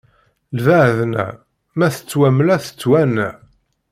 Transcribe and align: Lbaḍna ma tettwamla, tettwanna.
Lbaḍna 0.57 1.25
ma 1.77 1.87
tettwamla, 1.95 2.55
tettwanna. 2.65 3.29